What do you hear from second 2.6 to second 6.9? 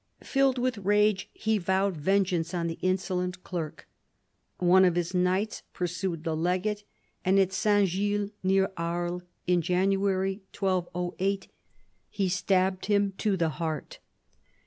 the insolent clerk. One of his knights pursued the legate,